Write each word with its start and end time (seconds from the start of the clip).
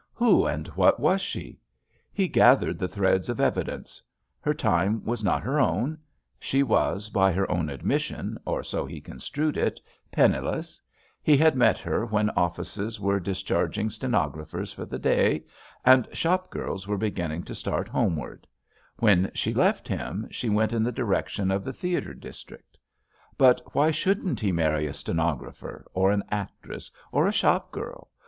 Who 0.13 0.47
and 0.47 0.67
what 0.69 0.99
was 0.99 1.21
she? 1.21 1.59
He 2.11 2.27
gathered 2.27 2.79
the 2.79 2.87
threads 2.87 3.29
of 3.29 3.37
evi 3.37 3.65
dence: 3.65 4.01
her 4.39 4.51
time 4.55 5.05
was 5.05 5.23
not 5.23 5.43
her 5.43 5.59
own; 5.59 5.99
she 6.39 6.63
was, 6.63 7.09
by 7.09 7.31
her 7.31 7.47
own 7.51 7.69
admission, 7.69 8.39
or 8.43 8.63
so 8.63 8.83
he 8.83 8.99
construed 8.99 9.57
it, 9.57 9.79
penniless; 10.11 10.81
he 11.21 11.37
had 11.37 11.55
met 11.55 11.77
her 11.77 12.03
when 12.03 12.31
offices 12.31 12.99
were 12.99 13.19
discharging 13.19 13.91
stenographers 13.91 14.73
for 14.73 14.85
the 14.85 14.97
day, 14.97 15.43
and 15.85 16.07
shop 16.13 16.49
girls 16.49 16.87
were 16.87 16.97
beginning 16.97 17.43
to 17.43 17.53
start 17.53 17.87
homeward; 17.87 18.47
when 18.97 19.29
she 19.35 19.53
left 19.53 19.87
him, 19.87 20.27
she 20.31 20.49
went 20.49 20.73
in 20.73 20.81
the 20.81 20.91
direction 20.91 21.51
of 21.51 21.63
the 21.63 21.71
theater 21.73 22.15
district. 22.15 22.75
But 23.37 23.61
why 23.73 23.91
shouldn't 23.91 24.39
he 24.39 24.51
marry 24.51 24.87
a 24.87 24.93
stenographer, 24.95 25.85
or 25.93 26.09
an 26.11 26.23
actress, 26.31 26.89
or 27.11 27.27
a 27.27 27.31
shop 27.31 27.71
girl 27.71 28.09